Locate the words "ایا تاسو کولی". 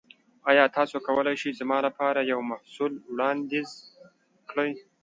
0.49-1.35